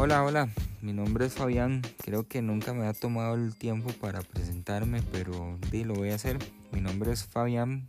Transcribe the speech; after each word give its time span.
Hola, 0.00 0.22
hola, 0.22 0.48
mi 0.80 0.92
nombre 0.92 1.26
es 1.26 1.34
Fabián. 1.34 1.82
Creo 2.04 2.28
que 2.28 2.40
nunca 2.40 2.72
me 2.72 2.86
ha 2.86 2.92
tomado 2.92 3.34
el 3.34 3.56
tiempo 3.56 3.90
para 4.00 4.20
presentarme, 4.20 5.02
pero 5.10 5.58
lo 5.72 5.94
voy 5.94 6.10
a 6.10 6.14
hacer. 6.14 6.38
Mi 6.70 6.80
nombre 6.80 7.10
es 7.10 7.24
Fabián, 7.24 7.88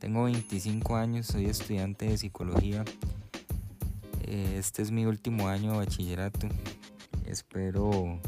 tengo 0.00 0.24
25 0.24 0.96
años, 0.96 1.28
soy 1.28 1.44
estudiante 1.44 2.06
de 2.06 2.18
psicología. 2.18 2.84
Eh, 4.24 4.56
este 4.58 4.82
es 4.82 4.90
mi 4.90 5.06
último 5.06 5.46
año 5.46 5.70
de 5.70 5.78
bachillerato. 5.78 6.48
Espero 7.24 8.18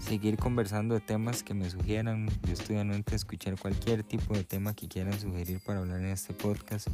seguir 0.00 0.36
conversando 0.36 0.96
de 0.96 1.02
temas 1.02 1.44
que 1.44 1.54
me 1.54 1.70
sugieran. 1.70 2.28
Yo 2.44 2.54
estoy 2.54 2.78
anuente 2.78 3.12
a 3.12 3.16
escuchar 3.16 3.56
cualquier 3.56 4.02
tipo 4.02 4.34
de 4.34 4.42
tema 4.42 4.74
que 4.74 4.88
quieran 4.88 5.16
sugerir 5.16 5.60
para 5.64 5.78
hablar 5.78 6.00
en 6.00 6.08
este 6.08 6.34
podcast. 6.34 6.88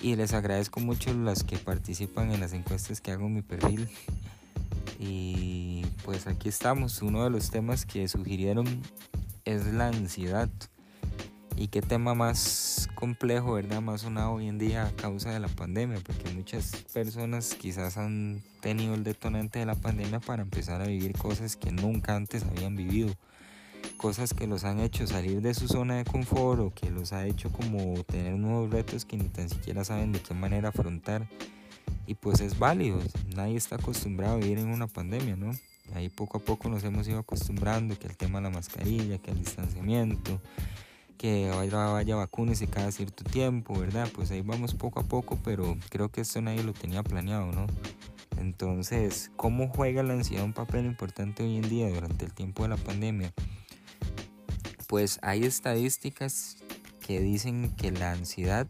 Y 0.00 0.16
les 0.16 0.32
agradezco 0.32 0.80
mucho 0.80 1.14
las 1.14 1.44
que 1.44 1.58
participan 1.58 2.32
en 2.32 2.40
las 2.40 2.52
encuestas 2.54 3.00
que 3.00 3.12
hago 3.12 3.26
en 3.26 3.34
mi 3.34 3.42
perfil. 3.42 3.88
Y 4.98 5.84
pues 6.04 6.26
aquí 6.26 6.48
estamos. 6.48 7.02
Uno 7.02 7.24
de 7.24 7.30
los 7.30 7.50
temas 7.50 7.86
que 7.86 8.06
sugirieron 8.08 8.66
es 9.44 9.66
la 9.66 9.88
ansiedad. 9.88 10.48
Y 11.56 11.68
qué 11.68 11.82
tema 11.82 12.14
más 12.14 12.88
complejo, 12.94 13.52
¿verdad? 13.52 13.82
Más 13.82 14.00
sonado 14.00 14.32
hoy 14.32 14.48
en 14.48 14.58
día 14.58 14.86
a 14.86 14.92
causa 14.92 15.30
de 15.30 15.40
la 15.40 15.48
pandemia, 15.48 16.00
porque 16.04 16.32
muchas 16.34 16.84
personas 16.92 17.54
quizás 17.54 17.98
han 17.98 18.42
tenido 18.60 18.94
el 18.94 19.04
detonante 19.04 19.58
de 19.58 19.66
la 19.66 19.74
pandemia 19.74 20.20
para 20.20 20.42
empezar 20.42 20.80
a 20.80 20.86
vivir 20.86 21.12
cosas 21.12 21.56
que 21.56 21.70
nunca 21.70 22.16
antes 22.16 22.44
habían 22.44 22.74
vivido. 22.74 23.14
Cosas 23.96 24.34
que 24.34 24.46
los 24.46 24.64
han 24.64 24.80
hecho 24.80 25.06
salir 25.06 25.42
de 25.42 25.54
su 25.54 25.68
zona 25.68 25.96
de 25.96 26.04
confort 26.04 26.60
o 26.60 26.70
que 26.70 26.90
los 26.90 27.12
ha 27.12 27.26
hecho 27.26 27.52
como 27.52 28.02
tener 28.04 28.34
nuevos 28.34 28.70
retos 28.70 29.04
que 29.04 29.16
ni 29.16 29.28
tan 29.28 29.48
siquiera 29.48 29.84
saben 29.84 30.12
de 30.12 30.20
qué 30.20 30.34
manera 30.34 30.70
afrontar. 30.70 31.28
Y 32.06 32.14
pues 32.14 32.40
es 32.40 32.58
válido, 32.58 33.00
nadie 33.34 33.56
está 33.56 33.76
acostumbrado 33.76 34.34
a 34.34 34.38
vivir 34.38 34.58
en 34.58 34.68
una 34.68 34.86
pandemia, 34.86 35.36
¿no? 35.36 35.52
Ahí 35.94 36.08
poco 36.08 36.38
a 36.38 36.40
poco 36.40 36.68
nos 36.68 36.82
hemos 36.84 37.06
ido 37.06 37.18
acostumbrando 37.18 37.98
que 37.98 38.06
el 38.06 38.16
tema 38.16 38.38
de 38.38 38.44
la 38.44 38.50
mascarilla, 38.50 39.18
que 39.18 39.30
el 39.30 39.38
distanciamiento, 39.38 40.40
que 41.18 41.48
vaya, 41.50 41.86
vaya 41.86 42.28
y 42.60 42.66
cada 42.66 42.90
cierto 42.90 43.22
tiempo, 43.22 43.78
¿verdad? 43.78 44.08
Pues 44.12 44.30
ahí 44.30 44.40
vamos 44.42 44.74
poco 44.74 45.00
a 45.00 45.04
poco, 45.04 45.38
pero 45.44 45.76
creo 45.88 46.08
que 46.08 46.22
esto 46.22 46.40
nadie 46.40 46.64
lo 46.64 46.72
tenía 46.72 47.02
planeado, 47.02 47.52
¿no? 47.52 47.66
Entonces, 48.38 49.30
¿cómo 49.36 49.68
juega 49.68 50.02
la 50.02 50.14
ansiedad 50.14 50.44
un 50.44 50.52
papel 50.52 50.86
importante 50.86 51.44
hoy 51.44 51.58
en 51.58 51.68
día 51.68 51.88
durante 51.90 52.24
el 52.24 52.32
tiempo 52.32 52.64
de 52.64 52.70
la 52.70 52.76
pandemia? 52.76 53.32
Pues 54.88 55.20
hay 55.22 55.44
estadísticas 55.44 56.56
que 56.98 57.20
dicen 57.20 57.70
que 57.76 57.92
la 57.92 58.12
ansiedad 58.12 58.66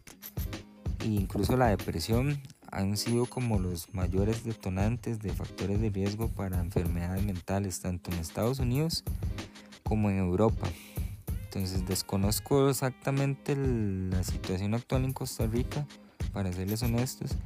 e 0.99 1.07
incluso 1.07 1.57
la 1.57 1.67
depresión 1.67 2.39
han 2.73 2.97
sido 2.97 3.27
como 3.27 3.59
los 3.59 3.93
mayores 3.93 4.43
detonantes 4.43 5.19
de 5.19 5.31
factores 5.31 5.79
de 5.79 5.89
riesgo 5.89 6.27
para 6.27 6.59
enfermedades 6.59 7.23
mentales 7.23 7.79
tanto 7.79 8.11
en 8.11 8.17
Estados 8.17 8.59
Unidos 8.59 9.03
como 9.83 10.09
en 10.09 10.17
Europa. 10.17 10.67
Entonces 11.45 11.85
desconozco 11.85 12.69
exactamente 12.69 13.55
la 13.55 14.23
situación 14.23 14.73
actual 14.73 15.05
en 15.05 15.13
Costa 15.13 15.45
Rica, 15.45 15.85
para 16.33 16.51
serles 16.51 16.81
honestos, 16.81 17.37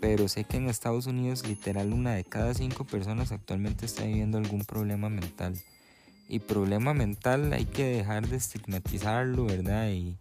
pero 0.00 0.26
sé 0.26 0.44
que 0.44 0.56
en 0.56 0.68
Estados 0.68 1.06
Unidos 1.06 1.46
literal 1.46 1.92
una 1.92 2.14
de 2.14 2.24
cada 2.24 2.52
cinco 2.54 2.84
personas 2.84 3.30
actualmente 3.30 3.86
está 3.86 4.04
viviendo 4.04 4.36
algún 4.36 4.64
problema 4.64 5.08
mental. 5.08 5.54
Y 6.28 6.40
problema 6.40 6.92
mental 6.92 7.52
hay 7.52 7.66
que 7.66 7.84
dejar 7.84 8.26
de 8.26 8.36
estigmatizarlo, 8.36 9.44
¿verdad? 9.44 9.90
Y 9.90 10.16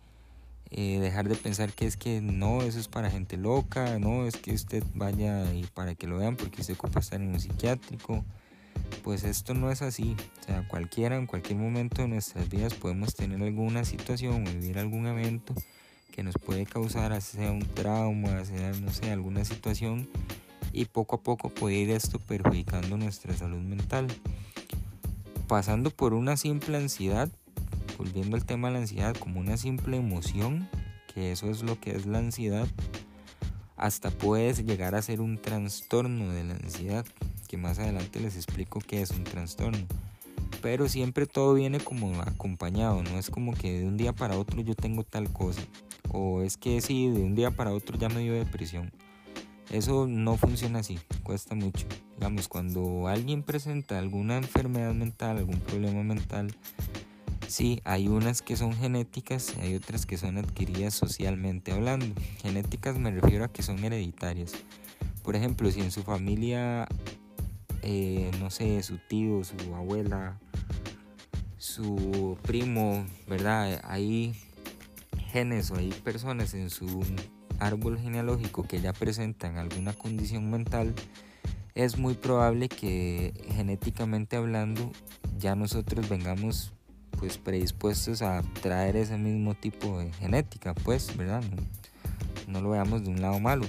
eh, 0.72 1.00
dejar 1.00 1.30
de 1.30 1.36
pensar 1.36 1.72
que 1.74 1.86
es 1.86 1.98
que 1.98 2.22
no, 2.22 2.62
eso 2.62 2.80
es 2.80 2.88
para 2.88 3.10
gente 3.10 3.38
loca, 3.38 4.00
no, 4.00 4.26
es 4.26 4.38
que 4.38 4.54
usted 4.54 4.84
vaya 4.94 5.54
y 5.54 5.64
para 5.74 5.96
que 5.96 6.08
lo 6.08 6.18
vean 6.18 6.36
porque 6.36 6.62
usted 6.62 6.74
ocupa 6.74 7.00
estar 7.00 7.22
en 7.22 7.30
un 7.30 7.40
psiquiátrico 7.40 8.26
pues 9.04 9.24
esto 9.24 9.54
no 9.54 9.72
es 9.72 9.82
así. 9.82 10.16
O 10.42 10.46
sea, 10.46 10.68
cualquiera, 10.68 11.16
en 11.16 11.28
cualquier 11.28 11.60
momento 11.60 12.02
de 12.02 12.08
nuestras 12.08 12.50
vidas 12.50 12.74
podemos 12.74 13.16
tener 13.16 13.42
alguna 13.42 13.86
situación 13.86 14.48
o 14.48 14.52
vivir 14.52 14.78
algún 14.78 15.08
evento 15.08 15.54
que 16.12 16.24
nos 16.24 16.36
puede 16.36 16.66
causar, 16.66 17.20
sea 17.22 17.52
un 17.52 17.66
trauma, 17.66 18.46
sea, 18.46 18.72
no 18.72 18.92
sé, 18.92 19.12
alguna 19.12 19.44
situación 19.44 20.08
y 20.72 20.86
poco 20.86 21.18
a 21.18 21.22
poco 21.22 21.50
puede 21.50 21.76
ir 21.76 21.92
esto 21.92 22.20
perjudicando 22.20 22.98
nuestra 22.98 23.36
salud 23.36 23.60
mental. 23.60 24.08
Pasando 25.48 25.92
por 25.92 26.14
una 26.14 26.38
simple 26.38 26.78
ansiedad, 26.78 27.30
volviendo 27.98 28.36
al 28.36 28.46
tema 28.46 28.68
de 28.68 28.74
la 28.74 28.80
ansiedad 28.82 29.16
como 29.16 29.40
una 29.40 29.58
simple 29.58 29.98
emoción, 29.98 30.70
que 31.14 31.32
eso 31.32 31.50
es 31.50 31.64
lo 31.64 31.80
que 31.80 31.96
es 31.96 32.06
la 32.06 32.20
ansiedad, 32.20 32.68
hasta 33.78 34.12
puede 34.12 34.54
llegar 34.64 34.96
a 34.96 35.02
ser 35.02 35.22
un 35.22 35.38
trastorno 35.38 36.32
de 36.32 36.44
la 36.44 36.54
ansiedad, 36.56 37.06
que 37.48 37.58
más 37.58 37.80
adelante 37.80 38.20
les 38.20 38.36
explico 38.36 38.80
qué 38.80 39.02
es 39.02 39.12
un 39.12 39.24
trastorno. 39.24 39.86
Pero 40.62 40.88
siempre 40.90 41.26
todo 41.26 41.54
viene 41.54 41.80
como 41.80 42.22
acompañado, 42.22 43.04
no 43.04 43.20
es 43.20 43.30
como 43.30 43.54
que 43.54 43.80
de 43.80 43.86
un 43.86 43.98
día 43.98 44.14
para 44.14 44.38
otro 44.38 44.62
yo 44.62 44.76
tengo 44.76 45.04
tal 45.04 45.32
cosa. 45.32 45.62
O 46.12 46.42
es 46.42 46.58
que 46.58 46.82
sí, 46.82 47.10
de 47.10 47.22
un 47.22 47.36
día 47.36 47.52
para 47.52 47.72
otro 47.72 47.98
ya 47.98 48.10
me 48.10 48.22
dio 48.22 48.34
depresión. 48.34 48.92
Eso 49.72 50.08
no 50.08 50.38
funciona 50.38 50.80
así, 50.80 51.00
cuesta 51.24 51.56
mucho. 51.56 51.88
Digamos, 52.18 52.48
cuando 52.48 53.08
alguien 53.08 53.44
presenta 53.44 54.00
alguna 54.00 54.38
enfermedad 54.38 54.94
mental, 54.94 55.38
algún 55.38 55.60
problema 55.60 56.04
mental, 56.04 56.56
sí, 57.48 57.82
hay 57.84 58.08
unas 58.08 58.42
que 58.42 58.56
son 58.56 58.74
genéticas 58.74 59.54
y 59.58 59.62
hay 59.62 59.76
otras 59.76 60.06
que 60.06 60.18
son 60.18 60.38
adquiridas 60.38 60.94
socialmente 60.94 61.72
hablando. 61.72 62.08
Genéticas 62.42 62.98
me 62.98 63.12
refiero 63.12 63.46
a 63.46 63.52
que 63.52 63.64
son 63.64 63.84
hereditarias. 63.84 64.54
Por 65.24 65.36
ejemplo, 65.36 65.72
si 65.72 65.82
en 65.82 65.92
su 65.92 66.04
familia 66.04 66.88
eh, 67.88 68.32
no 68.40 68.50
sé, 68.50 68.82
su 68.82 68.98
tío, 68.98 69.44
su 69.44 69.76
abuela, 69.76 70.40
su 71.58 72.36
primo, 72.42 73.06
¿verdad? 73.28 73.80
Hay 73.84 74.34
genes 75.32 75.70
o 75.70 75.76
hay 75.76 75.92
personas 75.92 76.56
en 76.56 76.72
su 76.72 77.04
árbol 77.60 78.00
genealógico 78.00 78.64
que 78.64 78.82
ya 78.82 78.92
presentan 78.92 79.60
alguna 79.60 79.94
condición 79.94 80.50
mental, 80.50 80.96
es 81.76 82.00
muy 82.00 82.16
probable 82.16 82.70
que 82.70 83.34
genéticamente 83.54 84.36
hablando 84.36 84.92
ya 85.38 85.56
nosotros 85.56 86.10
vengamos 86.10 86.74
pues 87.20 87.38
predispuestos 87.38 88.22
a 88.22 88.42
traer 88.62 88.96
ese 88.96 89.18
mismo 89.18 89.56
tipo 89.56 90.00
de 90.00 90.12
genética, 90.14 90.74
pues, 90.74 91.16
¿verdad? 91.16 91.44
no 92.48 92.62
lo 92.62 92.70
veamos 92.70 93.04
de 93.04 93.10
un 93.10 93.22
lado 93.22 93.40
malo. 93.40 93.66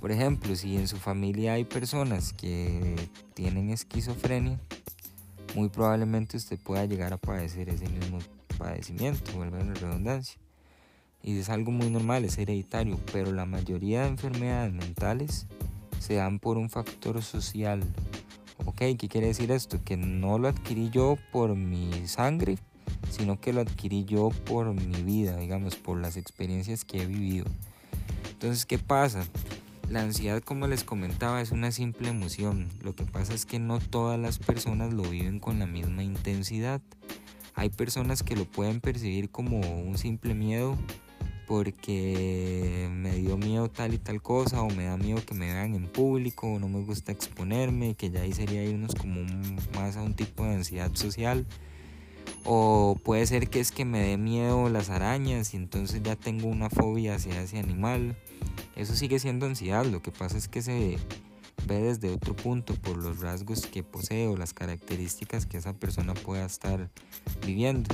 Por 0.00 0.12
ejemplo, 0.12 0.56
si 0.56 0.76
en 0.76 0.88
su 0.88 0.96
familia 0.96 1.54
hay 1.54 1.64
personas 1.64 2.32
que 2.32 2.96
tienen 3.34 3.70
esquizofrenia, 3.70 4.58
muy 5.54 5.68
probablemente 5.68 6.36
usted 6.36 6.58
pueda 6.58 6.86
llegar 6.86 7.12
a 7.12 7.18
padecer 7.18 7.68
ese 7.68 7.88
mismo 7.88 8.18
padecimiento, 8.56 9.32
vuelve 9.32 9.60
a 9.60 9.64
la 9.64 9.74
redundancia. 9.74 10.38
Y 11.22 11.38
es 11.38 11.50
algo 11.50 11.70
muy 11.70 11.90
normal, 11.90 12.24
es 12.24 12.38
hereditario, 12.38 12.98
pero 13.12 13.30
la 13.32 13.44
mayoría 13.44 14.02
de 14.02 14.08
enfermedades 14.08 14.72
mentales 14.72 15.46
se 15.98 16.14
dan 16.14 16.38
por 16.38 16.56
un 16.56 16.70
factor 16.70 17.22
social. 17.22 17.82
¿Ok? 18.66 18.78
¿Qué 18.98 19.08
quiere 19.08 19.28
decir 19.28 19.50
esto? 19.50 19.82
Que 19.84 19.96
no 19.96 20.38
lo 20.38 20.48
adquirí 20.48 20.90
yo 20.90 21.16
por 21.32 21.54
mi 21.56 22.06
sangre, 22.06 22.58
sino 23.10 23.40
que 23.40 23.52
lo 23.52 23.60
adquirí 23.60 24.04
yo 24.04 24.30
por 24.46 24.72
mi 24.74 25.02
vida, 25.02 25.36
digamos, 25.36 25.76
por 25.76 26.00
las 26.00 26.16
experiencias 26.16 26.84
que 26.84 27.02
he 27.02 27.06
vivido. 27.06 27.46
Entonces, 28.30 28.66
¿qué 28.66 28.78
pasa? 28.78 29.24
La 29.88 30.02
ansiedad, 30.02 30.42
como 30.42 30.66
les 30.66 30.84
comentaba, 30.84 31.40
es 31.40 31.50
una 31.50 31.72
simple 31.72 32.08
emoción. 32.08 32.68
Lo 32.82 32.94
que 32.94 33.04
pasa 33.04 33.34
es 33.34 33.44
que 33.44 33.58
no 33.58 33.80
todas 33.80 34.18
las 34.18 34.38
personas 34.38 34.92
lo 34.92 35.02
viven 35.02 35.40
con 35.40 35.58
la 35.58 35.66
misma 35.66 36.04
intensidad. 36.04 36.80
Hay 37.54 37.70
personas 37.70 38.22
que 38.22 38.36
lo 38.36 38.44
pueden 38.44 38.80
percibir 38.80 39.30
como 39.30 39.58
un 39.58 39.98
simple 39.98 40.34
miedo 40.34 40.78
porque 41.50 42.88
me 42.92 43.10
dio 43.16 43.36
miedo 43.36 43.68
tal 43.68 43.92
y 43.92 43.98
tal 43.98 44.22
cosa 44.22 44.62
o 44.62 44.70
me 44.70 44.84
da 44.84 44.96
miedo 44.96 45.20
que 45.26 45.34
me 45.34 45.52
vean 45.52 45.74
en 45.74 45.88
público 45.88 46.46
o 46.46 46.60
no 46.60 46.68
me 46.68 46.80
gusta 46.84 47.10
exponerme, 47.10 47.96
que 47.96 48.08
ya 48.08 48.20
ahí 48.20 48.32
sería 48.32 48.62
irnos 48.62 48.94
como 48.94 49.22
más 49.74 49.96
a 49.96 50.02
un 50.02 50.14
tipo 50.14 50.44
de 50.44 50.54
ansiedad 50.54 50.94
social. 50.94 51.44
O 52.44 52.96
puede 53.02 53.26
ser 53.26 53.50
que 53.50 53.58
es 53.58 53.72
que 53.72 53.84
me 53.84 53.98
dé 53.98 54.16
miedo 54.16 54.68
las 54.68 54.90
arañas 54.90 55.52
y 55.52 55.56
entonces 55.56 56.04
ya 56.04 56.14
tengo 56.14 56.46
una 56.46 56.70
fobia 56.70 57.16
hacia 57.16 57.42
ese 57.42 57.58
animal. 57.58 58.16
Eso 58.76 58.94
sigue 58.94 59.18
siendo 59.18 59.46
ansiedad, 59.46 59.84
lo 59.84 60.02
que 60.02 60.12
pasa 60.12 60.38
es 60.38 60.46
que 60.46 60.62
se 60.62 60.98
ve 61.66 61.82
desde 61.82 62.10
otro 62.10 62.36
punto 62.36 62.76
por 62.76 62.96
los 62.96 63.18
rasgos 63.18 63.66
que 63.66 63.82
posee 63.82 64.32
las 64.36 64.54
características 64.54 65.46
que 65.46 65.56
esa 65.56 65.72
persona 65.72 66.14
pueda 66.14 66.46
estar 66.46 66.90
viviendo. 67.44 67.88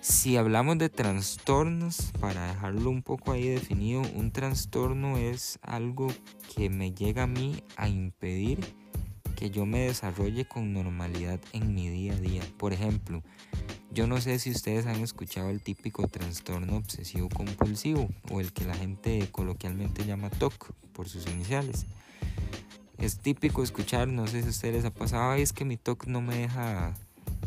Si 0.00 0.36
hablamos 0.36 0.78
de 0.78 0.88
trastornos, 0.90 2.12
para 2.20 2.46
dejarlo 2.46 2.88
un 2.88 3.02
poco 3.02 3.32
ahí 3.32 3.48
definido, 3.48 4.02
un 4.14 4.30
trastorno 4.30 5.18
es 5.18 5.58
algo 5.60 6.06
que 6.54 6.70
me 6.70 6.92
llega 6.92 7.24
a 7.24 7.26
mí 7.26 7.64
a 7.76 7.88
impedir 7.88 8.60
que 9.34 9.50
yo 9.50 9.66
me 9.66 9.80
desarrolle 9.80 10.46
con 10.46 10.72
normalidad 10.72 11.40
en 11.52 11.74
mi 11.74 11.88
día 11.88 12.12
a 12.12 12.16
día. 12.16 12.42
Por 12.58 12.72
ejemplo, 12.72 13.22
yo 13.90 14.06
no 14.06 14.20
sé 14.20 14.38
si 14.38 14.50
ustedes 14.50 14.86
han 14.86 15.02
escuchado 15.02 15.50
el 15.50 15.62
típico 15.62 16.06
trastorno 16.06 16.76
obsesivo 16.76 17.28
compulsivo 17.28 18.08
o 18.30 18.40
el 18.40 18.52
que 18.52 18.64
la 18.64 18.74
gente 18.74 19.28
coloquialmente 19.32 20.04
llama 20.04 20.30
TOC 20.30 20.72
por 20.92 21.08
sus 21.08 21.26
iniciales. 21.26 21.86
es 22.98 23.18
típico 23.18 23.64
escuchar, 23.64 24.06
no 24.06 24.28
sé 24.28 24.42
si 24.42 24.46
a 24.46 24.50
ustedes 24.50 24.74
les 24.76 24.84
ha 24.84 24.94
pasado, 24.94 25.34
es 25.34 25.52
que 25.52 25.64
mi 25.64 25.76
TOC 25.76 26.06
no 26.06 26.20
me 26.20 26.36
deja 26.36 26.94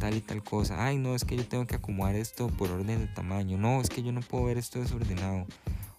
tal 0.01 0.18
y 0.18 0.21
tal 0.21 0.44
cosa, 0.44 0.83
ay, 0.83 0.98
no, 0.98 1.13
es 1.13 1.25
que 1.25 1.38
yo 1.38 1.45
tengo 1.45 1.68
que 1.68 1.75
acomodar 1.75 2.15
esto 2.15 2.48
por 2.48 2.71
orden 2.71 3.01
de 3.01 3.06
tamaño, 3.06 3.59
no, 3.59 3.81
es 3.81 3.89
que 3.89 4.01
yo 4.01 4.12
no 4.12 4.21
puedo 4.21 4.45
ver 4.45 4.57
esto 4.57 4.80
desordenado, 4.80 5.45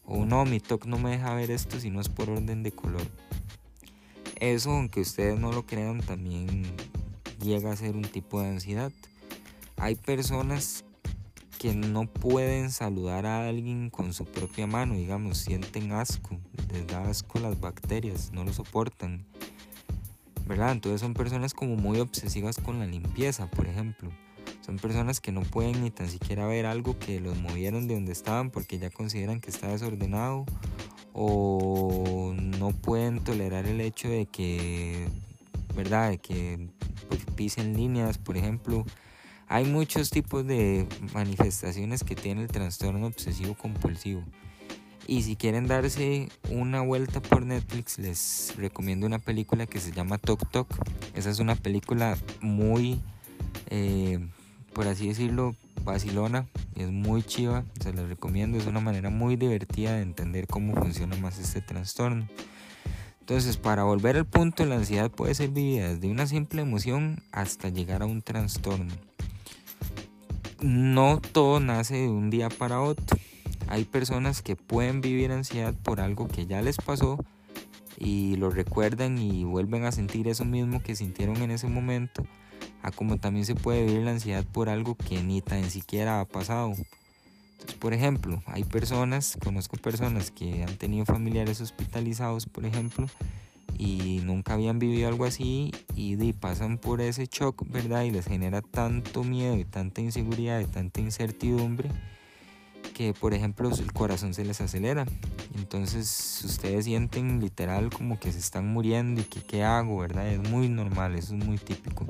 o 0.04 0.26
no, 0.26 0.44
mi 0.44 0.58
TOC 0.58 0.86
no 0.86 0.98
me 0.98 1.10
deja 1.10 1.32
ver 1.34 1.52
esto 1.52 1.78
si 1.78 1.88
no 1.88 2.00
es 2.00 2.08
por 2.08 2.28
orden 2.28 2.64
de 2.64 2.72
color. 2.72 3.06
Eso, 4.40 4.72
aunque 4.72 5.02
ustedes 5.02 5.38
no 5.38 5.52
lo 5.52 5.66
crean, 5.66 6.00
también 6.00 6.64
llega 7.40 7.70
a 7.70 7.76
ser 7.76 7.94
un 7.94 8.02
tipo 8.02 8.42
de 8.42 8.48
ansiedad. 8.48 8.90
Hay 9.76 9.94
personas 9.94 10.84
que 11.60 11.72
no 11.72 12.06
pueden 12.06 12.72
saludar 12.72 13.24
a 13.24 13.48
alguien 13.48 13.88
con 13.88 14.12
su 14.12 14.24
propia 14.24 14.66
mano, 14.66 14.96
digamos, 14.96 15.38
sienten 15.38 15.92
asco, 15.92 16.40
les 16.72 16.88
da 16.88 17.08
asco 17.08 17.38
las 17.38 17.60
bacterias, 17.60 18.32
no 18.32 18.42
lo 18.42 18.52
soportan. 18.52 19.24
¿Verdad? 20.46 20.72
Entonces 20.72 21.00
son 21.00 21.14
personas 21.14 21.54
como 21.54 21.76
muy 21.76 22.00
obsesivas 22.00 22.56
con 22.58 22.78
la 22.78 22.86
limpieza, 22.86 23.50
por 23.50 23.66
ejemplo. 23.66 24.10
Son 24.60 24.76
personas 24.76 25.20
que 25.20 25.32
no 25.32 25.42
pueden 25.42 25.82
ni 25.82 25.90
tan 25.90 26.08
siquiera 26.08 26.46
ver 26.46 26.66
algo 26.66 26.98
que 26.98 27.20
los 27.20 27.36
movieron 27.38 27.88
de 27.88 27.94
donde 27.94 28.12
estaban 28.12 28.50
porque 28.50 28.78
ya 28.78 28.90
consideran 28.90 29.40
que 29.40 29.50
está 29.50 29.68
desordenado 29.68 30.44
o 31.12 32.34
no 32.36 32.70
pueden 32.70 33.22
tolerar 33.22 33.66
el 33.66 33.80
hecho 33.80 34.08
de 34.08 34.26
que, 34.26 35.08
¿verdad? 35.74 36.10
De 36.10 36.18
que 36.18 36.68
pues, 37.08 37.24
pisen 37.34 37.76
líneas, 37.76 38.18
por 38.18 38.36
ejemplo. 38.36 38.84
Hay 39.48 39.66
muchos 39.66 40.10
tipos 40.10 40.46
de 40.46 40.86
manifestaciones 41.12 42.04
que 42.04 42.14
tiene 42.14 42.42
el 42.42 42.48
trastorno 42.48 43.06
obsesivo 43.06 43.54
compulsivo. 43.54 44.22
Y 45.06 45.22
si 45.22 45.36
quieren 45.36 45.66
darse 45.66 46.28
una 46.50 46.80
vuelta 46.80 47.20
por 47.20 47.44
Netflix, 47.44 47.98
les 47.98 48.54
recomiendo 48.56 49.06
una 49.06 49.18
película 49.18 49.66
que 49.66 49.80
se 49.80 49.92
llama 49.92 50.18
Tok 50.18 50.48
Tok. 50.50 50.68
Esa 51.14 51.30
es 51.30 51.40
una 51.40 51.56
película 51.56 52.16
muy, 52.40 53.00
eh, 53.70 54.20
por 54.72 54.86
así 54.86 55.08
decirlo, 55.08 55.56
vacilona. 55.84 56.46
Es 56.76 56.90
muy 56.90 57.22
chiva, 57.24 57.64
se 57.80 57.92
la 57.92 58.06
recomiendo. 58.06 58.58
Es 58.58 58.66
una 58.66 58.80
manera 58.80 59.10
muy 59.10 59.36
divertida 59.36 59.94
de 59.94 60.02
entender 60.02 60.46
cómo 60.46 60.74
funciona 60.74 61.16
más 61.16 61.38
este 61.38 61.60
trastorno. 61.60 62.28
Entonces, 63.20 63.56
para 63.56 63.84
volver 63.84 64.16
al 64.16 64.26
punto, 64.26 64.64
la 64.66 64.76
ansiedad 64.76 65.10
puede 65.10 65.34
ser 65.34 65.50
vivida 65.50 65.92
desde 65.92 66.10
una 66.10 66.26
simple 66.26 66.62
emoción 66.62 67.22
hasta 67.32 67.70
llegar 67.70 68.02
a 68.02 68.06
un 68.06 68.22
trastorno. 68.22 68.92
No 70.60 71.20
todo 71.20 71.58
nace 71.58 71.96
de 71.96 72.08
un 72.08 72.30
día 72.30 72.48
para 72.48 72.80
otro 72.80 73.18
hay 73.72 73.86
personas 73.86 74.42
que 74.42 74.54
pueden 74.54 75.00
vivir 75.00 75.32
ansiedad 75.32 75.72
por 75.72 76.02
algo 76.02 76.28
que 76.28 76.44
ya 76.44 76.60
les 76.60 76.76
pasó 76.76 77.16
y 77.96 78.36
lo 78.36 78.50
recuerdan 78.50 79.16
y 79.16 79.44
vuelven 79.44 79.86
a 79.86 79.92
sentir 79.92 80.28
eso 80.28 80.44
mismo 80.44 80.82
que 80.82 80.94
sintieron 80.94 81.38
en 81.38 81.50
ese 81.50 81.68
momento, 81.68 82.26
a 82.82 82.90
como 82.90 83.16
también 83.16 83.46
se 83.46 83.54
puede 83.54 83.86
vivir 83.86 84.02
la 84.02 84.10
ansiedad 84.10 84.44
por 84.44 84.68
algo 84.68 84.94
que 84.94 85.22
ni 85.22 85.40
tan 85.40 85.70
siquiera 85.70 86.20
ha 86.20 86.26
pasado. 86.26 86.74
Entonces, 87.52 87.78
por 87.78 87.94
ejemplo, 87.94 88.42
hay 88.44 88.64
personas, 88.64 89.38
conozco 89.42 89.78
personas 89.78 90.30
que 90.30 90.64
han 90.64 90.76
tenido 90.76 91.06
familiares 91.06 91.62
hospitalizados, 91.62 92.44
por 92.44 92.66
ejemplo, 92.66 93.06
y 93.78 94.20
nunca 94.22 94.52
habían 94.52 94.80
vivido 94.80 95.08
algo 95.08 95.24
así 95.24 95.72
y, 95.96 96.22
y 96.22 96.32
pasan 96.34 96.76
por 96.76 97.00
ese 97.00 97.24
shock, 97.24 97.64
¿verdad? 97.70 98.02
Y 98.02 98.10
les 98.10 98.26
genera 98.26 98.60
tanto 98.60 99.24
miedo 99.24 99.56
y 99.56 99.64
tanta 99.64 100.02
inseguridad 100.02 100.60
y 100.60 100.66
tanta 100.66 101.00
incertidumbre 101.00 101.88
que 102.92 103.14
por 103.14 103.34
ejemplo 103.34 103.70
el 103.70 103.92
corazón 103.92 104.34
se 104.34 104.44
les 104.44 104.60
acelera. 104.60 105.06
Entonces 105.54 106.42
ustedes 106.44 106.84
sienten 106.84 107.40
literal 107.40 107.90
como 107.90 108.18
que 108.18 108.32
se 108.32 108.38
están 108.38 108.68
muriendo 108.68 109.20
y 109.20 109.24
que 109.24 109.42
qué 109.42 109.64
hago, 109.64 109.98
¿verdad? 109.98 110.28
Es 110.28 110.48
muy 110.48 110.68
normal, 110.68 111.14
eso 111.16 111.34
es 111.36 111.44
muy 111.44 111.58
típico. 111.58 112.06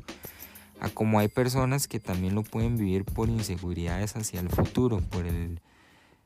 A 0.81 0.89
como 0.89 1.19
hay 1.19 1.29
personas 1.29 1.87
que 1.87 2.01
también 2.01 2.35
lo 2.35 2.43
pueden 2.43 2.77
vivir 2.77 3.05
por 3.05 3.29
inseguridades 3.29 4.17
hacia 4.17 4.41
el 4.41 4.49
futuro, 4.49 5.01
por 5.01 5.27
el 5.27 5.61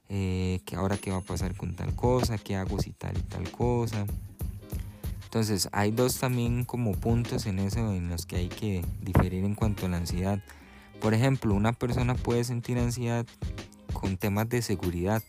eh, 0.08 0.61
que 0.64 0.76
ahora 0.76 0.99
qué 0.99 1.11
va 1.11 1.19
a 1.19 1.23
pasar 1.23 1.55
con 1.56 1.75
tal 1.75 1.94
cosa, 1.94 2.38
qué 2.38 2.56
hago 2.56 2.81
si 2.81 2.93
tal 2.93 3.17
y 3.19 3.23
tal 3.23 3.50
cosa. 3.50 4.06
Entonces 5.25 5.69
hay 5.73 5.91
dos 5.91 6.19
también 6.19 6.64
como 6.64 6.93
puntos 6.93 7.44
en 7.47 7.58
eso 7.58 7.93
en 7.93 8.08
los 8.08 8.25
que 8.25 8.37
hay 8.37 8.49
que 8.49 8.85
diferir 9.03 9.44
en 9.44 9.55
cuanto 9.55 9.87
a 9.87 9.88
la 9.88 9.99
ansiedad. 9.99 10.41
Por 11.00 11.12
ejemplo, 11.12 11.55
una 11.55 11.73
persona 11.73 12.14
puede 12.14 12.44
sentir 12.44 12.79
ansiedad 12.79 13.26
con 14.06 14.17
temas 14.17 14.49
de 14.49 14.62
seguridad. 14.62 15.20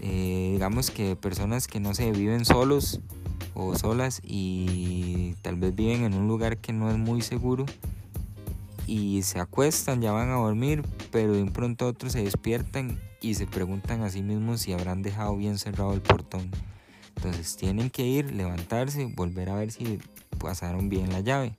Eh, 0.00 0.50
digamos 0.52 0.92
que 0.92 1.16
personas 1.16 1.66
que 1.66 1.80
no 1.80 1.92
se 1.92 2.12
viven 2.12 2.44
solos 2.44 3.00
o 3.54 3.76
solas 3.76 4.20
y 4.22 5.34
tal 5.42 5.56
vez 5.56 5.74
viven 5.74 6.04
en 6.04 6.14
un 6.14 6.28
lugar 6.28 6.58
que 6.58 6.72
no 6.72 6.88
es 6.88 6.96
muy 6.96 7.20
seguro 7.20 7.66
y 8.86 9.22
se 9.22 9.40
acuestan, 9.40 10.00
ya 10.00 10.12
van 10.12 10.30
a 10.30 10.34
dormir, 10.34 10.84
pero 11.10 11.32
de 11.32 11.42
un 11.42 11.50
pronto 11.50 11.86
a 11.86 11.88
otro 11.88 12.10
se 12.10 12.22
despiertan 12.22 13.00
y 13.20 13.34
se 13.34 13.48
preguntan 13.48 14.02
a 14.02 14.10
sí 14.10 14.22
mismos 14.22 14.60
si 14.60 14.72
habrán 14.72 15.02
dejado 15.02 15.36
bien 15.36 15.58
cerrado 15.58 15.94
el 15.94 16.00
portón. 16.00 16.52
Entonces 17.16 17.56
tienen 17.56 17.90
que 17.90 18.06
ir, 18.06 18.32
levantarse, 18.32 19.06
volver 19.06 19.50
a 19.50 19.56
ver 19.56 19.72
si 19.72 19.98
pasaron 20.38 20.88
bien 20.88 21.10
la 21.10 21.20
llave. 21.20 21.56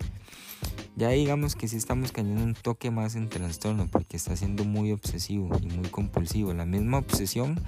Ya 0.96 1.10
digamos 1.10 1.56
que 1.56 1.68
sí 1.68 1.78
estamos 1.78 2.12
cayendo 2.12 2.44
un 2.44 2.54
toque 2.54 2.92
más 2.92 3.16
en 3.16 3.30
trastorno 3.30 3.88
porque 3.90 4.18
está 4.18 4.36
siendo 4.36 4.66
muy 4.66 4.92
obsesivo 4.92 5.50
y 5.62 5.68
muy 5.68 5.88
compulsivo. 5.90 6.54
La 6.54 6.66
misma 6.66 6.98
obsesión 6.98 7.60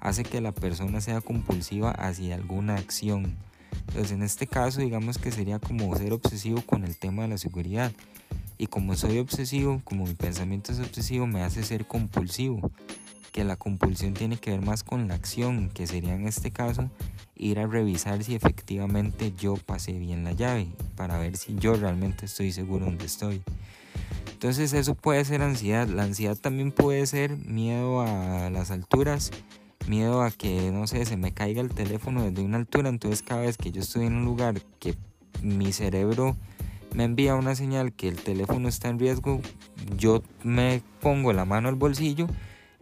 hace 0.00 0.22
que 0.22 0.40
la 0.40 0.52
persona 0.52 1.00
sea 1.00 1.20
compulsiva 1.20 1.90
hacia 1.90 2.34
alguna 2.34 2.76
acción. 2.76 3.36
Entonces 3.88 4.12
en 4.12 4.22
este 4.22 4.46
caso 4.46 4.80
digamos 4.80 5.18
que 5.18 5.30
sería 5.30 5.58
como 5.58 5.94
ser 5.96 6.12
obsesivo 6.12 6.62
con 6.62 6.84
el 6.84 6.96
tema 6.96 7.22
de 7.22 7.28
la 7.28 7.38
seguridad. 7.38 7.92
Y 8.56 8.66
como 8.66 8.96
soy 8.96 9.18
obsesivo, 9.18 9.80
como 9.84 10.04
mi 10.04 10.14
pensamiento 10.14 10.72
es 10.72 10.80
obsesivo, 10.80 11.26
me 11.26 11.42
hace 11.42 11.62
ser 11.62 11.86
compulsivo. 11.86 12.72
Que 13.38 13.44
la 13.44 13.54
compulsión 13.54 14.14
tiene 14.14 14.36
que 14.36 14.50
ver 14.50 14.62
más 14.62 14.82
con 14.82 15.06
la 15.06 15.14
acción, 15.14 15.70
que 15.72 15.86
sería 15.86 16.12
en 16.12 16.26
este 16.26 16.50
caso 16.50 16.90
ir 17.36 17.60
a 17.60 17.68
revisar 17.68 18.24
si 18.24 18.34
efectivamente 18.34 19.32
yo 19.38 19.54
pasé 19.54 19.92
bien 19.92 20.24
la 20.24 20.32
llave 20.32 20.66
para 20.96 21.18
ver 21.18 21.36
si 21.36 21.54
yo 21.54 21.74
realmente 21.74 22.26
estoy 22.26 22.50
seguro 22.50 22.86
donde 22.86 23.06
estoy. 23.06 23.40
Entonces 24.32 24.72
eso 24.72 24.96
puede 24.96 25.24
ser 25.24 25.42
ansiedad. 25.42 25.86
La 25.86 26.02
ansiedad 26.02 26.36
también 26.36 26.72
puede 26.72 27.06
ser 27.06 27.36
miedo 27.36 28.00
a 28.00 28.50
las 28.50 28.72
alturas, 28.72 29.30
miedo 29.86 30.24
a 30.24 30.32
que, 30.32 30.72
no 30.72 30.88
sé, 30.88 31.04
se 31.04 31.16
me 31.16 31.30
caiga 31.30 31.60
el 31.60 31.68
teléfono 31.68 32.24
desde 32.24 32.42
una 32.42 32.56
altura. 32.56 32.88
Entonces 32.88 33.22
cada 33.22 33.42
vez 33.42 33.56
que 33.56 33.70
yo 33.70 33.82
estoy 33.82 34.06
en 34.06 34.14
un 34.14 34.24
lugar 34.24 34.60
que 34.80 34.96
mi 35.42 35.72
cerebro 35.72 36.36
me 36.92 37.04
envía 37.04 37.36
una 37.36 37.54
señal 37.54 37.92
que 37.92 38.08
el 38.08 38.16
teléfono 38.16 38.68
está 38.68 38.88
en 38.88 38.98
riesgo, 38.98 39.40
yo 39.96 40.24
me 40.42 40.82
pongo 41.00 41.32
la 41.32 41.44
mano 41.44 41.68
al 41.68 41.76
bolsillo 41.76 42.26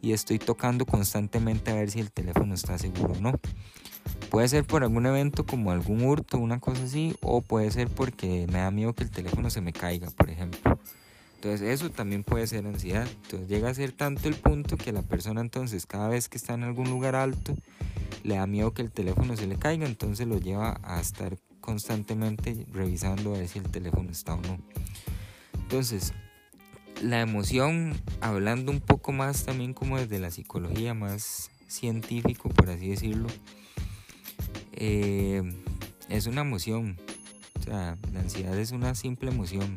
y 0.07 0.13
estoy 0.13 0.39
tocando 0.39 0.87
constantemente 0.87 1.73
a 1.73 1.75
ver 1.75 1.91
si 1.91 1.99
el 1.99 2.13
teléfono 2.13 2.55
está 2.55 2.79
seguro 2.79 3.15
o 3.15 3.21
no. 3.21 3.33
Puede 4.31 4.47
ser 4.47 4.65
por 4.65 4.85
algún 4.85 5.05
evento 5.05 5.45
como 5.45 5.73
algún 5.73 6.05
hurto, 6.05 6.39
una 6.39 6.61
cosa 6.61 6.85
así, 6.85 7.17
o 7.23 7.43
puede 7.43 7.73
ser 7.73 7.89
porque 7.89 8.47
me 8.53 8.61
da 8.61 8.71
miedo 8.71 8.93
que 8.93 9.03
el 9.03 9.11
teléfono 9.11 9.51
se 9.51 9.61
me 9.61 9.73
caiga, 9.73 10.09
por 10.13 10.31
ejemplo. 10.31 10.79
Entonces 11.35 11.63
eso 11.63 11.91
también 11.91 12.23
puede 12.23 12.47
ser 12.47 12.65
ansiedad. 12.69 13.09
Entonces 13.25 13.49
llega 13.49 13.69
a 13.69 13.75
ser 13.75 13.91
tanto 13.91 14.29
el 14.29 14.37
punto 14.37 14.77
que 14.77 14.93
la 14.93 15.03
persona 15.03 15.41
entonces 15.41 15.87
cada 15.87 16.07
vez 16.09 16.29
que 16.29 16.39
está 16.39 16.55
en 16.55 16.63
algún 16.63 16.89
lugar 16.89 17.17
alto 17.17 17.57
le 18.23 18.37
da 18.37 18.47
miedo 18.47 18.73
que 18.73 18.83
el 18.83 18.93
teléfono 18.93 19.37
se 19.37 19.49
le 19.49 19.57
caiga, 19.57 19.87
entonces 19.87 20.29
lo 20.29 20.39
lleva 20.39 20.79
a 20.85 21.01
estar 21.01 21.37
constantemente 21.61 22.65
revisando 22.73 23.35
a 23.35 23.39
ver 23.39 23.49
si 23.49 23.59
el 23.59 23.69
teléfono 23.69 24.13
está 24.13 24.35
o 24.35 24.41
no. 24.41 24.61
Entonces, 25.55 26.13
la 27.03 27.21
emoción, 27.21 27.95
hablando 28.21 28.73
un 28.73 28.81
poco 28.81 29.13
más 29.13 29.45
también 29.45 29.75
como 29.75 29.99
desde 29.99 30.19
la 30.19 30.31
psicología, 30.31 30.95
más 30.95 31.51
científico 31.69 32.49
por 32.49 32.71
así 32.71 32.89
decirlo, 32.89 33.29
eh, 34.73 35.43
es 36.09 36.27
una 36.27 36.43
emoción. 36.43 36.97
O 37.59 37.63
sea, 37.63 37.97
la 38.13 38.21
ansiedad 38.21 38.57
es 38.59 38.71
una 38.73 38.95
simple 38.95 39.31
emoción. 39.31 39.75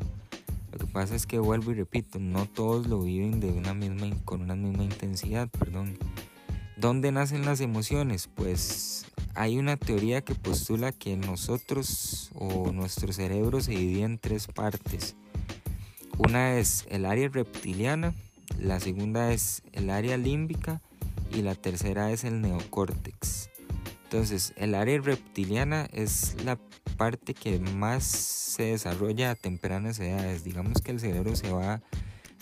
Lo 0.72 0.78
que 0.78 0.86
pasa 0.86 1.16
es 1.16 1.26
que 1.26 1.38
vuelvo 1.38 1.72
y 1.72 1.74
repito, 1.74 2.18
no 2.18 2.46
todos 2.46 2.86
lo 2.86 3.02
viven 3.02 3.40
de 3.40 3.50
una 3.50 3.74
misma, 3.74 4.08
con 4.24 4.42
una 4.42 4.54
misma 4.54 4.84
intensidad, 4.84 5.48
perdón. 5.48 5.98
¿Dónde 6.76 7.12
nacen 7.12 7.44
las 7.44 7.60
emociones? 7.60 8.28
Pues 8.34 9.06
hay 9.34 9.58
una 9.58 9.76
teoría 9.76 10.22
que 10.22 10.34
postula 10.34 10.92
que 10.92 11.16
nosotros 11.16 12.30
o 12.34 12.72
nuestro 12.72 13.12
cerebro 13.12 13.60
se 13.60 13.72
divide 13.72 14.04
en 14.04 14.18
tres 14.18 14.46
partes. 14.46 15.16
Una 16.22 16.58
es 16.58 16.84
el 16.90 17.06
área 17.06 17.30
reptiliana, 17.30 18.12
la 18.58 18.78
segunda 18.78 19.32
es 19.32 19.62
el 19.72 19.88
área 19.88 20.18
límbica 20.18 20.82
y 21.34 21.40
la 21.40 21.54
tercera 21.54 22.12
es 22.12 22.24
el 22.24 22.42
neocórtex. 22.42 23.48
Entonces, 24.04 24.52
el 24.58 24.74
área 24.74 25.00
reptiliana 25.00 25.88
es 25.94 26.36
la 26.44 26.58
parte 26.98 27.32
que 27.32 27.58
más 27.58 28.04
se 28.04 28.64
desarrolla 28.64 29.30
a 29.30 29.34
tempranas 29.34 29.98
edades. 29.98 30.44
Digamos 30.44 30.82
que 30.82 30.90
el 30.90 31.00
cerebro 31.00 31.36
se 31.36 31.52
va 31.52 31.80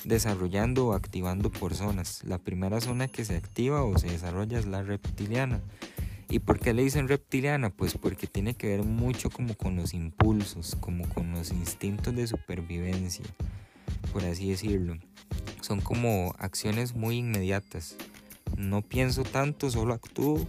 desarrollando 0.04 0.88
o 0.88 0.92
activando 0.94 1.48
por 1.48 1.72
zonas. 1.74 2.24
La 2.24 2.38
primera 2.38 2.80
zona 2.80 3.06
que 3.06 3.24
se 3.24 3.36
activa 3.36 3.84
o 3.84 3.96
se 3.96 4.08
desarrolla 4.08 4.58
es 4.58 4.66
la 4.66 4.82
reptiliana. 4.82 5.60
¿Y 6.28 6.40
por 6.40 6.58
qué 6.58 6.74
le 6.74 6.82
dicen 6.82 7.06
reptiliana? 7.06 7.70
Pues 7.70 7.96
porque 7.96 8.26
tiene 8.26 8.54
que 8.54 8.66
ver 8.66 8.82
mucho 8.82 9.30
como 9.30 9.54
con 9.54 9.76
los 9.76 9.94
impulsos, 9.94 10.76
como 10.80 11.08
con 11.08 11.30
los 11.30 11.52
instintos 11.52 12.14
de 12.16 12.26
supervivencia, 12.26 13.24
por 14.12 14.24
así 14.24 14.50
decirlo. 14.50 14.96
Son 15.60 15.80
como 15.80 16.34
acciones 16.38 16.94
muy 16.94 17.18
inmediatas. 17.18 17.96
No 18.56 18.82
pienso 18.82 19.22
tanto, 19.22 19.70
solo 19.70 19.94
actúo 19.94 20.46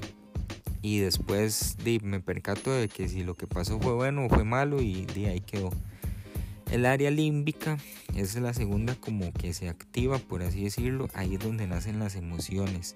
y 0.81 0.99
después 0.99 1.77
me 2.01 2.19
percato 2.19 2.71
de 2.71 2.87
que 2.87 3.07
si 3.09 3.23
lo 3.23 3.35
que 3.35 3.47
pasó 3.47 3.79
fue 3.79 3.93
bueno 3.93 4.25
o 4.25 4.29
fue 4.29 4.43
malo 4.43 4.81
y 4.81 5.05
de 5.05 5.27
ahí 5.27 5.41
quedó. 5.41 5.71
El 6.71 6.85
área 6.85 7.11
límbica 7.11 7.77
es 8.15 8.35
la 8.35 8.53
segunda 8.53 8.95
como 8.95 9.33
que 9.33 9.53
se 9.53 9.69
activa, 9.69 10.19
por 10.19 10.43
así 10.43 10.63
decirlo, 10.63 11.07
ahí 11.13 11.35
es 11.35 11.39
donde 11.39 11.67
nacen 11.67 11.99
las 11.99 12.15
emociones 12.15 12.95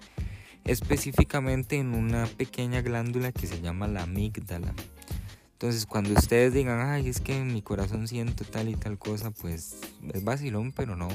específicamente 0.65 1.77
en 1.77 1.93
una 1.93 2.25
pequeña 2.25 2.82
glándula 2.82 3.32
que 3.32 3.48
se 3.48 3.62
llama 3.62 3.88
la 3.88 4.03
amígdala. 4.03 4.74
Entonces, 5.63 5.86
cuando 5.86 6.12
ustedes 6.12 6.53
digan, 6.53 6.82
ay, 6.82 7.08
es 7.08 7.22
que 7.22 7.38
en 7.38 7.53
mi 7.53 7.62
corazón 7.62 8.05
siento 8.10 8.43
tal 8.43 8.67
y 8.67 8.75
tal 8.75 8.98
cosa, 8.98 9.32
pues 9.32 9.77
es 10.13 10.24
vacilón, 10.25 10.74
pero 10.74 10.98
no. 10.98 11.08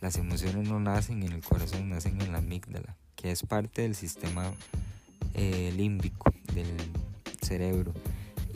Las 0.00 0.14
emociones 0.16 0.68
no 0.68 0.78
nacen 0.78 1.24
en 1.24 1.32
el 1.32 1.42
corazón, 1.42 1.88
nacen 1.88 2.20
en 2.20 2.30
la 2.30 2.38
amígdala, 2.38 2.94
que 3.16 3.32
es 3.32 3.42
parte 3.42 3.82
del 3.82 3.96
sistema 3.96 4.52
eh, 5.34 5.74
límbico 5.76 6.32
del 6.54 6.68
cerebro. 7.42 7.92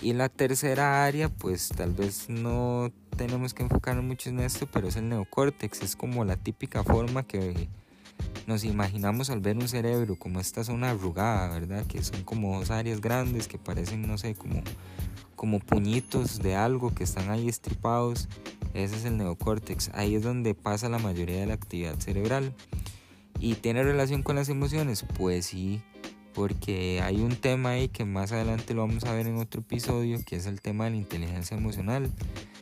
Y 0.00 0.12
la 0.12 0.28
tercera 0.28 1.04
área, 1.04 1.28
pues 1.28 1.70
tal 1.70 1.94
vez 1.94 2.28
no 2.28 2.92
tenemos 3.16 3.54
que 3.54 3.64
enfocarnos 3.64 4.04
mucho 4.04 4.30
en 4.30 4.38
esto, 4.38 4.68
pero 4.72 4.86
es 4.86 4.94
el 4.94 5.08
neocórtex. 5.08 5.82
Es 5.82 5.96
como 5.96 6.24
la 6.24 6.36
típica 6.36 6.84
forma 6.84 7.24
que 7.24 7.66
nos 8.48 8.64
imaginamos 8.64 9.28
al 9.28 9.40
ver 9.40 9.58
un 9.58 9.68
cerebro 9.68 10.16
como 10.16 10.40
esta 10.40 10.64
zona 10.64 10.90
arrugada, 10.90 11.50
¿verdad? 11.50 11.86
Que 11.86 12.02
son 12.02 12.24
como 12.24 12.58
dos 12.58 12.70
áreas 12.70 13.02
grandes 13.02 13.46
que 13.46 13.58
parecen, 13.58 14.00
no 14.08 14.16
sé, 14.16 14.34
como, 14.34 14.62
como 15.36 15.60
puñitos 15.60 16.38
de 16.38 16.56
algo 16.56 16.94
que 16.94 17.04
están 17.04 17.30
ahí 17.30 17.46
estripados. 17.46 18.26
Ese 18.72 18.96
es 18.96 19.04
el 19.04 19.18
neocórtex. 19.18 19.90
Ahí 19.92 20.14
es 20.14 20.22
donde 20.22 20.54
pasa 20.54 20.88
la 20.88 20.98
mayoría 20.98 21.40
de 21.40 21.46
la 21.46 21.52
actividad 21.52 21.98
cerebral. 21.98 22.54
¿Y 23.38 23.56
tiene 23.56 23.82
relación 23.82 24.22
con 24.22 24.36
las 24.36 24.48
emociones? 24.48 25.04
Pues 25.18 25.44
sí, 25.44 25.82
porque 26.32 27.02
hay 27.02 27.20
un 27.20 27.36
tema 27.36 27.72
ahí 27.72 27.88
que 27.88 28.06
más 28.06 28.32
adelante 28.32 28.72
lo 28.72 28.80
vamos 28.80 29.04
a 29.04 29.12
ver 29.12 29.26
en 29.26 29.36
otro 29.36 29.60
episodio, 29.60 30.24
que 30.24 30.36
es 30.36 30.46
el 30.46 30.62
tema 30.62 30.84
de 30.84 30.92
la 30.92 30.96
inteligencia 30.96 31.54
emocional. 31.54 32.10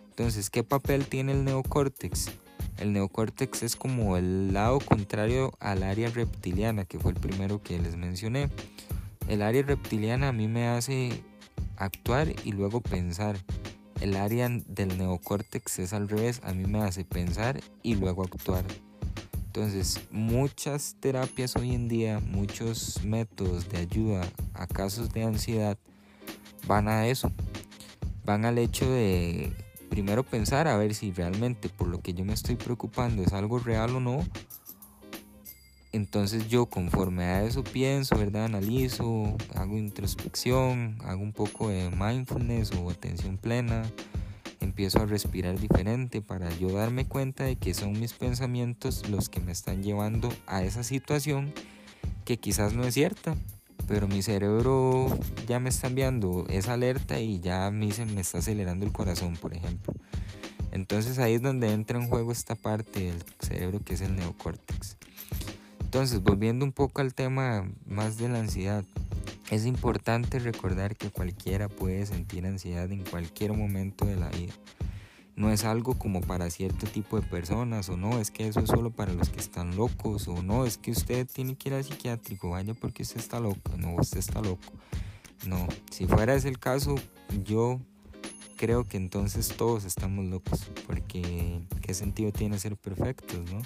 Entonces, 0.08 0.50
¿qué 0.50 0.64
papel 0.64 1.06
tiene 1.06 1.30
el 1.30 1.44
neocórtex? 1.44 2.32
El 2.78 2.92
neocórtex 2.92 3.62
es 3.62 3.76
como 3.76 4.16
el 4.16 4.52
lado 4.52 4.80
contrario 4.80 5.52
al 5.60 5.82
área 5.82 6.10
reptiliana, 6.10 6.84
que 6.84 6.98
fue 6.98 7.12
el 7.12 7.18
primero 7.18 7.62
que 7.62 7.78
les 7.78 7.96
mencioné. 7.96 8.50
El 9.28 9.42
área 9.42 9.62
reptiliana 9.62 10.28
a 10.28 10.32
mí 10.32 10.46
me 10.46 10.68
hace 10.68 11.22
actuar 11.76 12.28
y 12.44 12.52
luego 12.52 12.80
pensar. 12.80 13.38
El 14.00 14.14
área 14.16 14.48
del 14.48 14.98
neocórtex 14.98 15.78
es 15.78 15.92
al 15.94 16.08
revés, 16.08 16.42
a 16.44 16.52
mí 16.52 16.66
me 16.66 16.82
hace 16.82 17.04
pensar 17.04 17.60
y 17.82 17.94
luego 17.94 18.22
actuar. 18.22 18.64
Entonces, 19.46 20.02
muchas 20.10 20.96
terapias 21.00 21.56
hoy 21.56 21.74
en 21.74 21.88
día, 21.88 22.20
muchos 22.20 23.02
métodos 23.04 23.70
de 23.70 23.78
ayuda 23.78 24.28
a 24.52 24.66
casos 24.66 25.14
de 25.14 25.22
ansiedad 25.22 25.78
van 26.66 26.88
a 26.88 27.06
eso. 27.06 27.32
Van 28.26 28.44
al 28.44 28.58
hecho 28.58 28.84
de 28.90 29.50
primero 29.88 30.22
pensar 30.22 30.68
a 30.68 30.76
ver 30.76 30.94
si 30.94 31.12
realmente 31.12 31.68
por 31.68 31.88
lo 31.88 32.00
que 32.00 32.14
yo 32.14 32.24
me 32.24 32.32
estoy 32.32 32.56
preocupando 32.56 33.22
es 33.22 33.32
algo 33.32 33.58
real 33.58 33.96
o 33.96 34.00
no. 34.00 34.24
Entonces 35.92 36.48
yo 36.48 36.66
conforme 36.66 37.24
a 37.24 37.44
eso 37.44 37.64
pienso, 37.64 38.18
¿verdad? 38.18 38.44
Analizo, 38.44 39.36
hago 39.54 39.78
introspección, 39.78 40.98
hago 41.04 41.22
un 41.22 41.32
poco 41.32 41.68
de 41.70 41.90
mindfulness 41.90 42.72
o 42.72 42.90
atención 42.90 43.38
plena, 43.38 43.82
empiezo 44.60 45.00
a 45.00 45.06
respirar 45.06 45.58
diferente 45.58 46.20
para 46.20 46.50
yo 46.58 46.68
darme 46.70 47.06
cuenta 47.06 47.44
de 47.44 47.56
que 47.56 47.72
son 47.72 47.98
mis 47.98 48.12
pensamientos 48.12 49.08
los 49.08 49.28
que 49.28 49.40
me 49.40 49.52
están 49.52 49.82
llevando 49.82 50.28
a 50.46 50.62
esa 50.62 50.82
situación 50.82 51.52
que 52.26 52.36
quizás 52.38 52.74
no 52.74 52.84
es 52.84 52.92
cierta, 52.92 53.36
pero 53.86 54.08
mi 54.08 54.22
cerebro 54.22 55.06
ya 55.46 55.60
me 55.60 55.68
está 55.68 55.86
enviando 55.86 56.46
esa 56.48 56.74
alerta 56.74 57.20
y 57.20 57.40
ya 57.40 57.66
a 57.66 57.70
mí 57.70 57.92
se 57.92 58.04
me 58.04 58.20
está 58.20 58.38
acelerando 58.38 58.84
el 58.84 58.92
corazón, 58.92 59.36
por 59.36 59.54
ejemplo. 59.54 59.94
Entonces 60.72 61.18
ahí 61.18 61.34
es 61.34 61.42
donde 61.42 61.72
entra 61.72 61.98
en 61.98 62.08
juego 62.08 62.32
esta 62.32 62.54
parte 62.54 63.00
del 63.00 63.24
cerebro 63.40 63.80
que 63.80 63.94
es 63.94 64.00
el 64.00 64.16
neocórtex. 64.16 64.96
Entonces, 65.80 66.22
volviendo 66.22 66.64
un 66.64 66.72
poco 66.72 67.00
al 67.00 67.14
tema 67.14 67.70
más 67.86 68.18
de 68.18 68.28
la 68.28 68.40
ansiedad, 68.40 68.84
es 69.50 69.64
importante 69.64 70.38
recordar 70.40 70.96
que 70.96 71.10
cualquiera 71.10 71.68
puede 71.68 72.04
sentir 72.04 72.44
ansiedad 72.44 72.90
en 72.90 73.04
cualquier 73.04 73.52
momento 73.52 74.04
de 74.04 74.16
la 74.16 74.28
vida 74.30 74.52
no 75.36 75.50
es 75.50 75.64
algo 75.64 75.98
como 75.98 76.22
para 76.22 76.50
cierto 76.50 76.86
tipo 76.86 77.20
de 77.20 77.26
personas 77.26 77.88
o 77.90 77.96
no, 77.96 78.18
es 78.18 78.30
que 78.30 78.48
eso 78.48 78.60
es 78.60 78.70
solo 78.70 78.90
para 78.90 79.12
los 79.12 79.28
que 79.28 79.38
están 79.38 79.76
locos 79.76 80.26
o 80.28 80.42
no, 80.42 80.64
es 80.64 80.78
que 80.78 80.90
usted 80.90 81.28
tiene 81.30 81.56
que 81.56 81.68
ir 81.68 81.74
al 81.74 81.84
psiquiátrico, 81.84 82.50
vaya 82.50 82.72
porque 82.72 83.02
usted 83.02 83.20
está 83.20 83.38
loco, 83.38 83.76
no, 83.76 83.94
usted 83.94 84.18
está 84.18 84.40
loco. 84.40 84.72
No, 85.46 85.68
si 85.90 86.06
fuera 86.06 86.34
ese 86.34 86.48
el 86.48 86.58
caso, 86.58 86.94
yo 87.44 87.78
creo 88.56 88.88
que 88.88 88.96
entonces 88.96 89.48
todos 89.48 89.84
estamos 89.84 90.24
locos, 90.24 90.70
porque 90.86 91.60
qué 91.82 91.94
sentido 91.94 92.32
tiene 92.32 92.58
ser 92.58 92.76
perfectos, 92.76 93.38
¿no? 93.52 93.60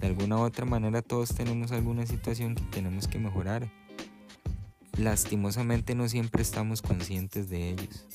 De 0.00 0.06
alguna 0.06 0.36
u 0.36 0.40
otra 0.40 0.66
manera 0.66 1.00
todos 1.00 1.34
tenemos 1.34 1.72
alguna 1.72 2.06
situación 2.06 2.54
que 2.54 2.62
tenemos 2.64 3.08
que 3.08 3.18
mejorar. 3.18 3.70
Lastimosamente 4.98 5.94
no 5.94 6.08
siempre 6.08 6.42
estamos 6.42 6.82
conscientes 6.82 7.48
de 7.48 7.70
ellos. 7.70 8.06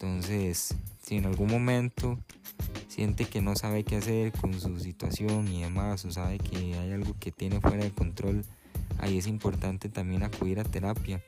Entonces, 0.00 0.76
si 1.02 1.16
en 1.16 1.26
algún 1.26 1.50
momento 1.50 2.20
siente 2.86 3.24
que 3.24 3.42
no 3.42 3.56
sabe 3.56 3.82
qué 3.82 3.96
hacer 3.96 4.30
con 4.30 4.54
su 4.60 4.78
situación 4.78 5.48
y 5.48 5.62
demás, 5.62 6.04
o 6.04 6.12
sabe 6.12 6.38
que 6.38 6.56
hay 6.56 6.92
algo 6.92 7.16
que 7.18 7.32
tiene 7.32 7.60
fuera 7.60 7.82
de 7.82 7.90
control, 7.90 8.44
ahí 8.98 9.18
es 9.18 9.26
importante 9.26 9.88
también 9.88 10.22
acudir 10.22 10.60
a 10.60 10.64
terapia. 10.64 11.20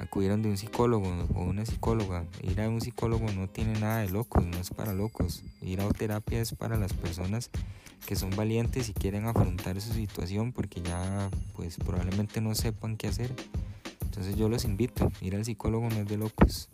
Acudir 0.00 0.32
a 0.32 0.34
un 0.34 0.56
psicólogo 0.56 1.28
o 1.36 1.44
una 1.44 1.64
psicóloga. 1.64 2.24
Ir 2.42 2.60
a 2.60 2.68
un 2.68 2.80
psicólogo 2.80 3.30
no 3.30 3.48
tiene 3.48 3.78
nada 3.78 3.98
de 3.98 4.10
locos, 4.10 4.44
no 4.44 4.58
es 4.58 4.70
para 4.70 4.92
locos. 4.92 5.44
Ir 5.62 5.80
a 5.80 5.88
terapia 5.90 6.40
es 6.40 6.54
para 6.54 6.76
las 6.76 6.92
personas 6.92 7.50
que 8.04 8.16
son 8.16 8.30
valientes 8.30 8.88
y 8.88 8.94
quieren 8.94 9.26
afrontar 9.26 9.80
su 9.80 9.92
situación 9.92 10.52
porque 10.52 10.82
ya 10.82 11.30
pues 11.54 11.76
probablemente 11.76 12.40
no 12.40 12.56
sepan 12.56 12.96
qué 12.96 13.06
hacer. 13.06 13.32
Entonces 14.02 14.34
yo 14.34 14.48
los 14.48 14.64
invito, 14.64 15.12
ir 15.20 15.36
al 15.36 15.44
psicólogo 15.44 15.88
no 15.88 16.00
es 16.00 16.08
de 16.08 16.16
locos. 16.16 16.68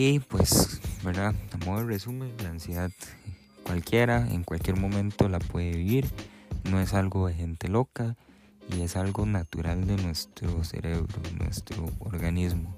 Y 0.00 0.20
pues, 0.20 0.80
¿verdad? 1.02 1.34
A 1.50 1.64
modo 1.64 1.80
de 1.80 1.86
resumen, 1.86 2.32
la 2.44 2.50
ansiedad 2.50 2.92
cualquiera, 3.64 4.28
en 4.30 4.44
cualquier 4.44 4.76
momento 4.76 5.28
la 5.28 5.40
puede 5.40 5.72
vivir. 5.72 6.08
No 6.70 6.78
es 6.78 6.94
algo 6.94 7.26
de 7.26 7.34
gente 7.34 7.66
loca 7.66 8.14
y 8.72 8.82
es 8.82 8.94
algo 8.94 9.26
natural 9.26 9.88
de 9.88 9.96
nuestro 9.96 10.62
cerebro, 10.62 11.08
nuestro 11.40 11.90
organismo. 11.98 12.76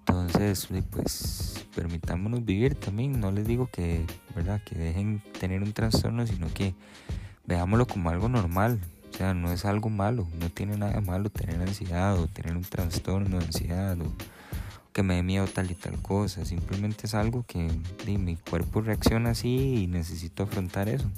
Entonces, 0.00 0.66
pues 0.90 1.66
permitámonos 1.76 2.44
vivir 2.44 2.74
también. 2.74 3.20
No 3.20 3.30
les 3.30 3.46
digo 3.46 3.68
que, 3.70 4.04
¿verdad? 4.34 4.60
Que 4.64 4.74
dejen 4.74 5.22
tener 5.38 5.62
un 5.62 5.72
trastorno, 5.72 6.26
sino 6.26 6.52
que 6.52 6.74
veámoslo 7.46 7.86
como 7.86 8.10
algo 8.10 8.28
normal. 8.28 8.80
O 9.14 9.16
sea, 9.16 9.34
no 9.34 9.52
es 9.52 9.64
algo 9.64 9.88
malo, 9.88 10.26
no 10.40 10.50
tiene 10.50 10.76
nada 10.76 11.00
malo 11.00 11.30
tener 11.30 11.62
ansiedad 11.62 12.18
o 12.18 12.26
tener 12.26 12.56
un 12.56 12.64
trastorno 12.64 13.38
de 13.38 13.44
ansiedad 13.44 13.96
o 14.00 14.12
que 14.92 15.02
me 15.02 15.16
dé 15.16 15.22
miedo 15.22 15.46
tal 15.46 15.70
y 15.70 15.74
tal 15.74 16.00
cosa, 16.02 16.44
simplemente 16.44 17.06
es 17.06 17.14
algo 17.14 17.44
que 17.46 17.70
mi 18.06 18.36
cuerpo 18.36 18.80
reacciona 18.80 19.30
así 19.30 19.82
y 19.82 19.86
necesito 19.86 20.42
afrontar 20.42 20.88
eso. 20.88 21.10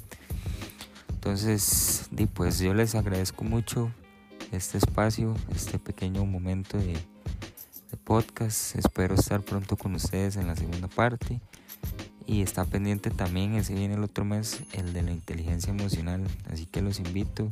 Entonces, 1.09 2.09
pues 2.33 2.59
yo 2.59 2.73
les 2.73 2.95
agradezco 2.95 3.43
mucho 3.43 3.91
este 4.51 4.77
espacio, 4.77 5.35
este 5.55 5.79
pequeño 5.79 6.25
momento 6.25 6.77
de, 6.77 6.93
de 6.93 7.97
podcast. 8.03 8.75
Espero 8.75 9.15
estar 9.15 9.41
pronto 9.41 9.77
con 9.77 9.95
ustedes 9.95 10.35
en 10.35 10.47
la 10.47 10.55
segunda 10.55 10.87
parte. 10.87 11.39
Y 12.25 12.41
está 12.41 12.65
pendiente 12.65 13.09
también, 13.09 13.55
ese 13.55 13.73
viene 13.73 13.95
el 13.95 14.03
otro 14.03 14.25
mes, 14.25 14.63
el 14.73 14.93
de 14.93 15.01
la 15.01 15.11
inteligencia 15.11 15.71
emocional. 15.71 16.23
Así 16.51 16.65
que 16.65 16.81
los 16.81 16.99
invito 16.99 17.47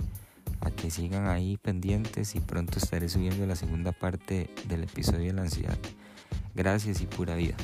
a 0.62 0.70
que 0.72 0.92
sigan 0.92 1.28
ahí 1.28 1.58
pendientes 1.58 2.36
y 2.36 2.40
pronto 2.40 2.78
estaré 2.78 3.10
subiendo 3.10 3.46
la 3.46 3.56
segunda 3.56 3.92
parte 3.92 4.50
del 4.68 4.84
episodio 4.84 5.28
de 5.28 5.34
la 5.34 5.42
ansiedad. 5.44 5.78
Gracias 6.54 7.02
y 7.02 7.06
pura 7.06 7.36
vida. 7.36 7.56